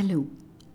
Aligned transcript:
Hello 0.00 0.26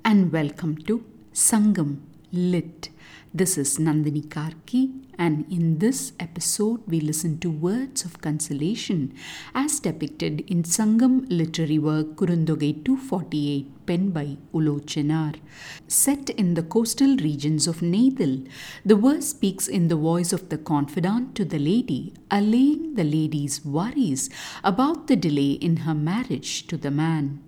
and 0.03 0.31
welcome 0.31 0.77
to 0.87 1.03
Sangam 1.33 2.01
Lit. 2.31 2.89
This 3.33 3.57
is 3.57 3.79
Nandini 3.79 4.23
Karky, 4.23 5.01
and 5.17 5.51
in 5.51 5.79
this 5.79 6.13
episode, 6.19 6.81
we 6.85 6.99
listen 6.99 7.39
to 7.39 7.49
words 7.49 8.05
of 8.05 8.21
consolation 8.21 9.15
as 9.55 9.79
depicted 9.79 10.41
in 10.41 10.61
Sangam 10.61 11.25
literary 11.27 11.79
work 11.79 12.17
Kurundogai 12.17 12.85
248, 12.85 13.87
penned 13.87 14.13
by 14.13 14.37
Ulochenar. 14.53 15.39
Set 15.87 16.29
in 16.29 16.53
the 16.53 16.61
coastal 16.61 17.17
regions 17.17 17.65
of 17.65 17.79
Neithal, 17.79 18.47
the 18.85 18.95
verse 18.95 19.29
speaks 19.29 19.67
in 19.67 19.87
the 19.87 19.95
voice 19.95 20.33
of 20.33 20.49
the 20.49 20.59
confidant 20.59 21.33
to 21.33 21.43
the 21.43 21.57
lady, 21.57 22.13
allaying 22.29 22.93
the 22.93 23.03
lady's 23.03 23.65
worries 23.65 24.29
about 24.63 25.07
the 25.07 25.15
delay 25.15 25.53
in 25.53 25.77
her 25.77 25.95
marriage 25.95 26.67
to 26.67 26.77
the 26.77 26.91
man. 26.91 27.41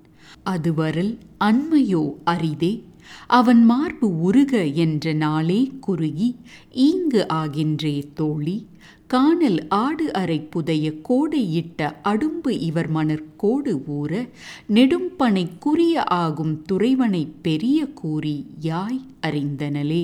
அதுவரல் 0.44 1.14
அண்மையோ 1.40 2.04
அரிதே 2.26 2.74
அவன் 3.28 3.66
மார்பு 3.66 4.08
உருக 4.22 4.54
என்ற 4.76 5.14
நாளே 5.14 5.72
குறுகி 5.80 6.36
ஈங்கு 6.80 7.22
ஆகின்றே 7.34 7.96
தோழி 8.14 8.58
காணல் 9.08 9.68
ஆடு 9.78 10.06
அறை 10.14 10.38
புதைய 10.50 10.86
கோடையிட்ட 11.02 11.82
இட்ட 11.84 12.00
அடும்பு 12.04 12.52
இவர் 12.60 12.90
மணற்கோடு 12.90 13.74
ஊற 13.88 14.12
நெடும்பனை 14.68 15.46
குறிய 15.60 16.04
ஆகும் 16.04 16.56
துறைவனை 16.72 17.28
பெரிய 17.42 17.86
கூறி 17.94 18.46
யாய் 18.60 19.02
அறிந்தனலே 19.22 20.04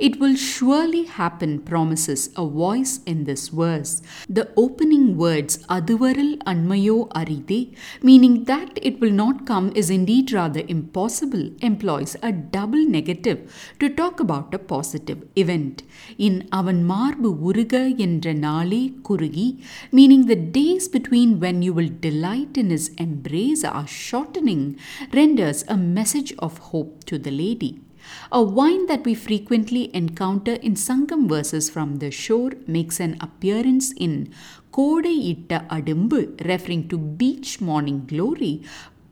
It 0.00 0.18
will 0.18 0.34
surely 0.34 1.04
happen, 1.04 1.58
promises 1.58 2.30
a 2.34 2.46
voice 2.46 3.00
in 3.04 3.24
this 3.24 3.48
verse. 3.48 4.00
The 4.30 4.48
opening 4.56 5.18
words, 5.18 5.58
Aduvaral 5.66 6.38
Anmayo 6.44 7.10
Aride, 7.10 7.76
meaning 8.02 8.44
that 8.44 8.78
it 8.80 8.98
will 8.98 9.10
not 9.10 9.44
come, 9.44 9.70
is 9.74 9.90
indeed 9.90 10.32
rather 10.32 10.62
impossible, 10.66 11.50
employs 11.60 12.16
a 12.22 12.32
double 12.32 12.82
negative 12.82 13.74
to 13.78 13.90
talk 13.90 14.20
about 14.20 14.54
a 14.54 14.58
positive 14.58 15.28
event. 15.36 15.82
In 16.16 16.48
Avan 16.50 16.84
Marbu 16.84 17.38
Uruga 17.38 17.94
Nale 17.98 19.02
Kurugi, 19.02 19.62
meaning 19.92 20.24
the 20.24 20.36
days 20.36 20.88
between 20.88 21.40
when 21.40 21.60
you 21.60 21.74
will 21.74 21.90
delight 22.00 22.56
in 22.56 22.70
his 22.70 22.88
embrace 22.96 23.64
are 23.64 23.86
shortening, 23.86 24.78
renders 25.12 25.62
a 25.68 25.76
message 25.76 26.32
of 26.38 26.56
hope 26.72 27.04
to 27.04 27.18
the 27.18 27.30
lady. 27.30 27.82
A 28.32 28.42
wine 28.42 28.86
that 28.86 29.04
we 29.04 29.14
frequently 29.14 29.94
encounter 29.94 30.54
in 30.54 30.74
Sangam 30.74 31.28
verses 31.28 31.68
from 31.68 31.96
the 31.96 32.10
shore 32.10 32.52
makes 32.66 33.00
an 33.00 33.16
appearance 33.20 33.92
in 33.92 34.32
Kodai 34.72 35.16
Itta 35.34 35.66
Adumbu, 35.68 36.44
referring 36.46 36.88
to 36.88 36.98
beach 36.98 37.60
morning 37.60 38.06
glory 38.06 38.62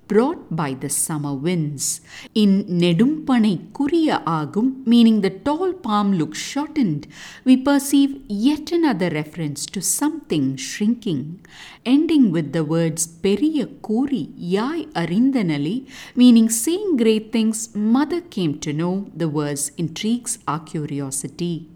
brought 0.08 0.56
by 0.56 0.72
the 0.72 0.88
summer 0.88 1.34
winds. 1.34 2.00
In 2.34 2.64
Nedumpane 2.64 3.70
Kuriya 3.72 4.24
Agum, 4.24 4.84
meaning 4.86 5.20
the 5.20 5.30
tall 5.30 5.72
palm 5.74 6.14
looks 6.14 6.38
shortened, 6.38 7.06
we 7.44 7.56
perceive 7.56 8.20
yet 8.26 8.72
another 8.72 9.10
reference 9.10 9.66
to 9.66 9.80
something 9.82 10.56
shrinking, 10.56 11.44
ending 11.84 12.32
with 12.32 12.52
the 12.52 12.64
words 12.64 13.06
Periya 13.06 13.66
Kuri 13.82 14.30
Yai 14.36 14.84
Arindanali, 15.02 15.86
meaning 16.16 16.48
saying 16.48 16.96
great 16.96 17.30
things 17.30 17.74
mother 17.74 18.20
came 18.20 18.58
to 18.60 18.72
know, 18.72 19.10
the 19.14 19.28
verse 19.28 19.70
intrigues 19.76 20.38
our 20.48 20.60
curiosity. 20.60 21.68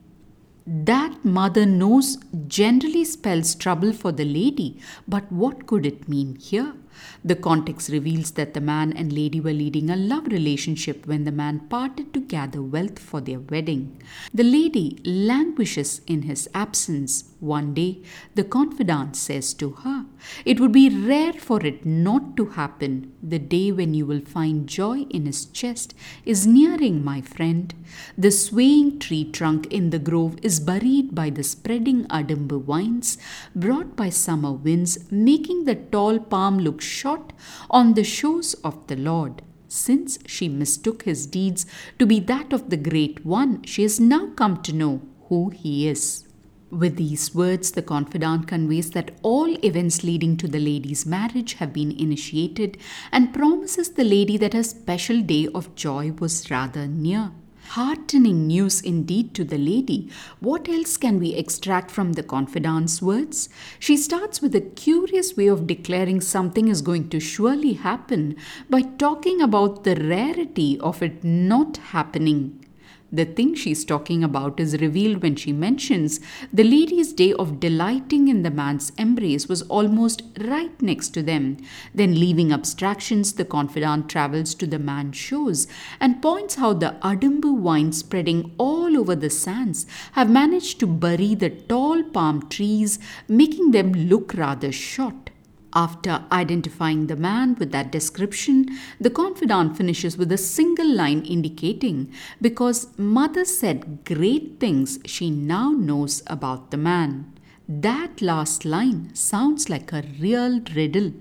That 0.65 1.25
mother 1.25 1.67
knows 1.67 2.19
generally 2.47 3.05
spells 3.05 3.55
trouble 3.57 3.93
for 3.93 4.13
the 4.13 4.25
lady, 4.25 4.81
but 5.09 5.31
what 5.33 5.67
could 5.67 5.85
it 5.85 6.09
mean 6.09 6.37
here? 6.37 6.75
The 7.25 7.37
context 7.37 7.89
reveals 7.89 8.33
that 8.33 8.55
the 8.55 8.61
man 8.61 8.93
and 8.93 9.13
lady 9.13 9.41
were 9.41 9.53
leading 9.53 9.91
a 9.91 9.97
love 9.97 10.27
relationship 10.27 11.07
when 11.07 11.25
the 11.25 11.33
man 11.33 11.61
parted 11.69 12.13
to 12.15 12.21
gather 12.21 12.63
wealth 12.63 12.99
for 12.99 13.21
their 13.21 13.41
wedding. 13.41 14.03
The 14.35 14.45
lady 14.45 15.01
languishes 15.05 16.01
in 16.07 16.23
his 16.23 16.49
absence. 16.55 17.25
One 17.41 17.75
day, 17.75 18.03
the 18.37 18.45
confidant 18.45 19.17
says 19.17 19.53
to 19.55 19.71
her, 19.71 20.07
It 20.45 20.61
would 20.61 20.73
be 20.73 20.89
rare 20.89 21.33
for 21.33 21.65
it 21.67 21.85
not 21.85 22.37
to 22.37 22.47
happen. 22.47 23.13
The 23.23 23.41
day 23.41 23.73
when 23.73 23.95
you 23.95 24.07
will 24.07 24.21
find 24.21 24.69
joy 24.69 25.07
in 25.11 25.27
his 25.27 25.47
chest 25.47 25.95
is 26.25 26.47
nearing, 26.47 27.05
my 27.05 27.21
friend. 27.21 27.75
The 28.17 28.31
swaying 28.31 29.01
tree 29.01 29.25
trunk 29.31 29.67
in 29.73 29.91
the 29.91 29.99
grove 29.99 30.37
is 30.43 30.61
buried 30.61 31.15
by 31.15 31.31
the 31.31 31.43
spreading 31.43 32.05
adumbu 32.07 32.63
vines 32.63 33.19
brought 33.55 33.97
by 33.97 34.11
summer 34.11 34.53
winds, 34.53 35.11
making 35.11 35.65
the 35.65 35.75
tall 35.75 36.19
palm 36.19 36.59
look 36.59 36.81
short 36.83 37.33
on 37.71 37.95
the 37.95 38.05
shores 38.05 38.55
of 38.65 38.87
the 38.87 38.97
Lord. 38.97 39.43
Since 39.69 40.19
she 40.27 40.49
mistook 40.49 41.05
his 41.05 41.27
deeds 41.27 41.65
to 41.99 42.05
be 42.05 42.21
that 42.21 42.53
of 42.53 42.69
the 42.69 42.77
Great 42.77 43.25
One, 43.25 43.63
she 43.65 43.83
has 43.83 43.99
now 43.99 44.27
come 44.37 44.63
to 44.63 44.73
know 44.73 45.01
who 45.29 45.49
he 45.49 45.89
is. 45.89 46.27
With 46.71 46.97
these 46.97 47.35
words, 47.35 47.73
the 47.73 47.83
confidant 47.83 48.49
conveys 48.49 48.93
that 48.93 49.11
all 49.23 49.55
events 49.65 50.03
leading 50.03 50.39
to 50.39 50.49
the 50.49 50.59
lady's 50.59 51.05
marriage 51.05 51.55
have 51.55 51.73
been 51.73 51.93
initiated 51.93 52.79
and 53.11 53.35
promises 53.35 53.91
the 53.91 54.05
lady 54.05 54.39
that 54.39 54.55
her 54.55 54.63
special 54.63 55.21
day 55.21 55.49
of 55.55 55.75
joy 55.75 56.13
was 56.13 56.51
rather 56.51 56.87
near. 56.87 57.33
Heartening 57.73 58.49
news 58.49 58.83
indeed 58.83 59.33
to 59.33 59.45
the 59.45 59.57
lady. 59.57 60.11
What 60.41 60.69
else 60.69 60.99
can 60.99 61.19
we 61.19 61.33
extract 61.33 61.91
from 61.91 62.13
the 62.13 62.23
confidant's 62.23 63.01
words? 63.01 63.49
She 63.79 63.97
starts 63.97 64.43
with 64.43 64.55
a 64.55 64.61
curious 64.61 65.39
way 65.39 65.47
of 65.47 65.67
declaring 65.67 66.21
something 66.21 66.69
is 66.69 66.83
going 66.83 67.09
to 67.09 67.19
surely 67.19 67.73
happen 67.73 68.37
by 68.69 68.83
talking 68.83 69.41
about 69.41 69.85
the 69.85 69.97
rarity 69.97 70.79
of 70.81 71.03
it 71.03 71.25
not 71.25 71.79
happening. 71.79 72.62
The 73.15 73.27
thing 73.27 73.55
she's 73.55 73.85
talking 73.85 74.25
about 74.25 74.59
is 74.59 74.81
revealed 74.81 75.23
when 75.23 75.37
she 75.37 75.53
mentions 75.53 76.19
the 76.51 76.65
lady's 76.65 77.13
day 77.13 77.35
of 77.35 77.61
delighting 77.61 78.29
in 78.29 78.43
the 78.43 78.51
man's 78.51 78.91
embrace 78.97 79.49
was 79.49 79.61
almost 79.63 80.23
right 80.41 80.81
next 80.81 81.11
to 81.11 81.23
them. 81.23 81.59
Then, 81.95 82.19
leaving 82.19 82.53
abstractions, 82.53 83.35
the 83.35 83.45
confidant 83.45 84.09
travels 84.09 84.55
to 84.55 84.67
the 84.67 84.79
man's 84.79 85.19
shores 85.19 85.69
and 86.01 86.23
points 86.23 86.55
how 86.55 86.73
the 86.73 86.97
Adumbu 87.03 87.55
wine 87.55 87.93
spreading 87.93 88.55
all 88.57 88.97
over 88.97 89.15
the 89.15 89.29
sands 89.29 89.85
have 90.13 90.31
managed 90.31 90.81
to 90.81 90.87
bury 90.87 91.35
the 91.35 91.51
tall 91.51 92.03
palm 92.03 92.49
trees, 92.49 92.99
making 93.29 93.73
them 93.73 93.93
look 93.93 94.33
rather 94.33 94.73
short. 94.73 95.32
After 95.75 96.25
identifying 96.31 97.07
the 97.07 97.17
man 97.17 97.57
with 97.59 97.73
that 97.73 97.91
description, 97.91 98.69
the 99.01 99.09
confidant 99.09 99.77
finishes 99.77 100.19
with 100.19 100.31
a 100.31 100.37
single 100.37 100.89
line 100.95 101.23
indicating 101.23 102.13
because 102.43 102.89
mother 102.99 103.47
said 103.47 104.05
great 104.05 104.61
things 104.61 104.99
she 105.07 105.31
now 105.31 105.71
knows 105.71 106.23
about 106.27 106.71
the 106.71 106.77
man. 106.77 107.33
That 107.67 108.21
last 108.21 108.67
line 108.67 109.15
sounds 109.15 109.71
like 109.71 109.93
a 109.93 110.05
real 110.21 110.61
riddle. 110.75 111.13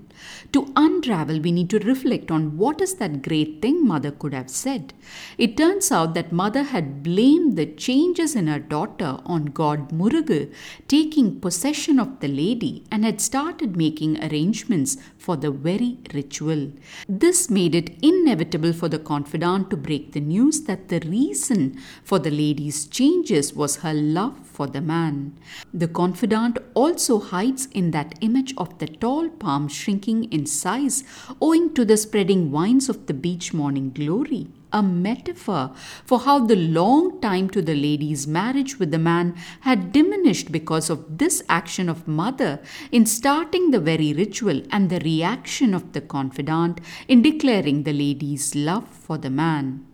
To 0.52 0.72
unravel, 0.76 1.40
we 1.40 1.52
need 1.52 1.70
to 1.70 1.78
reflect 1.78 2.30
on 2.30 2.56
what 2.58 2.80
is 2.80 2.94
that 2.94 3.22
great 3.22 3.62
thing 3.62 3.86
mother 3.86 4.10
could 4.10 4.34
have 4.34 4.50
said. 4.50 4.92
It 5.38 5.56
turns 5.56 5.90
out 5.90 6.14
that 6.14 6.32
mother 6.32 6.62
had 6.62 7.02
blamed 7.02 7.56
the 7.56 7.66
changes 7.66 8.36
in 8.36 8.46
her 8.46 8.58
daughter 8.58 9.18
on 9.24 9.46
god 9.46 9.90
Murugu 9.90 10.52
taking 10.88 11.40
possession 11.40 11.98
of 11.98 12.20
the 12.20 12.28
lady 12.28 12.84
and 12.90 13.04
had 13.04 13.20
started 13.20 13.76
making 13.76 14.22
arrangements 14.22 14.96
for 15.16 15.36
the 15.36 15.50
very 15.50 15.98
ritual. 16.12 16.70
This 17.08 17.48
made 17.48 17.74
it 17.74 17.96
inevitable 18.02 18.72
for 18.72 18.88
the 18.88 18.98
confidant 18.98 19.70
to 19.70 19.76
break 19.76 20.12
the 20.12 20.20
news 20.20 20.62
that 20.62 20.88
the 20.88 21.00
reason 21.00 21.78
for 22.04 22.18
the 22.18 22.30
lady's 22.30 22.86
changes 22.86 23.54
was 23.54 23.76
her 23.76 23.94
love 23.94 24.36
for 24.46 24.66
the 24.66 24.80
man. 24.80 25.38
The 25.72 25.88
confidant 25.88 26.58
also 26.74 27.18
hides 27.18 27.66
in 27.66 27.90
that 27.92 28.14
image 28.20 28.54
of 28.56 28.78
the 28.78 28.86
tall 28.86 29.28
palm 29.28 29.68
shrinking 29.68 30.11
in 30.20 30.46
size 30.46 31.04
owing 31.40 31.74
to 31.74 31.84
the 31.84 31.96
spreading 31.96 32.50
vines 32.50 32.88
of 32.88 33.06
the 33.06 33.14
beach 33.14 33.54
morning 33.54 33.90
glory. 33.90 34.48
A 34.72 34.82
metaphor 34.82 35.72
for 36.04 36.20
how 36.20 36.46
the 36.46 36.56
long 36.56 37.20
time 37.20 37.50
to 37.50 37.60
the 37.60 37.74
lady's 37.74 38.26
marriage 38.26 38.78
with 38.78 38.90
the 38.90 38.98
man 38.98 39.34
had 39.60 39.92
diminished 39.92 40.50
because 40.50 40.88
of 40.88 41.18
this 41.18 41.42
action 41.48 41.88
of 41.90 42.08
mother 42.08 42.60
in 42.90 43.04
starting 43.04 43.70
the 43.70 43.80
very 43.80 44.14
ritual 44.14 44.62
and 44.70 44.88
the 44.88 45.00
reaction 45.00 45.74
of 45.74 45.92
the 45.92 46.00
confidant 46.00 46.80
in 47.06 47.20
declaring 47.20 47.82
the 47.82 47.92
lady's 47.92 48.54
love 48.54 48.88
for 48.88 49.18
the 49.18 49.30
man. 49.30 49.86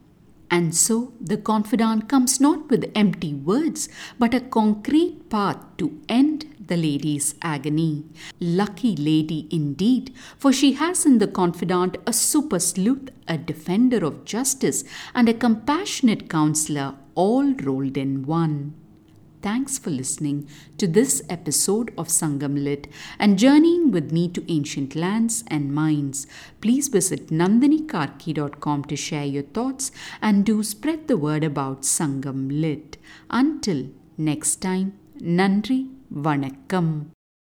And 0.50 0.74
so 0.74 1.12
the 1.20 1.36
confidant 1.36 2.08
comes 2.08 2.40
not 2.40 2.70
with 2.70 2.90
empty 2.94 3.34
words, 3.34 3.88
but 4.18 4.32
a 4.32 4.40
concrete 4.40 5.28
path 5.28 5.58
to 5.78 6.00
end 6.08 6.46
the 6.68 6.76
lady's 6.76 7.34
agony. 7.42 8.04
Lucky 8.40 8.94
lady 8.96 9.48
indeed, 9.50 10.14
for 10.38 10.52
she 10.52 10.72
has 10.74 11.04
in 11.04 11.18
the 11.18 11.26
confidant 11.26 11.96
a 12.06 12.12
super 12.12 12.58
sleuth, 12.58 13.10
a 13.26 13.36
defender 13.36 14.04
of 14.04 14.24
justice, 14.24 14.84
and 15.14 15.28
a 15.28 15.34
compassionate 15.34 16.30
counselor, 16.30 16.94
all 17.14 17.52
rolled 17.54 17.96
in 17.96 18.24
one. 18.24 18.74
Thanks 19.40 19.78
for 19.78 19.90
listening 19.90 20.48
to 20.78 20.88
this 20.88 21.22
episode 21.30 21.92
of 21.96 22.08
Sangam 22.08 22.62
Lit 22.64 22.88
and 23.20 23.38
journeying 23.38 23.92
with 23.92 24.10
me 24.10 24.28
to 24.30 24.52
ancient 24.52 24.96
lands 24.96 25.44
and 25.46 25.72
minds. 25.72 26.26
Please 26.60 26.88
visit 26.88 27.28
nandinikarky.com 27.28 28.84
to 28.86 28.96
share 28.96 29.24
your 29.24 29.44
thoughts 29.44 29.92
and 30.20 30.44
do 30.44 30.64
spread 30.64 31.06
the 31.06 31.16
word 31.16 31.44
about 31.44 31.82
Sangam 31.82 32.60
Lit. 32.60 32.96
Until 33.30 33.90
next 34.16 34.56
time, 34.56 34.98
Nandri 35.20 35.88
வணக்கம். 36.10 36.90